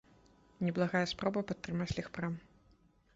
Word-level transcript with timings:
Неблагая 0.67 1.03
спроба 1.11 1.43
падтрымаць 1.51 1.89
легпрам. 1.99 2.33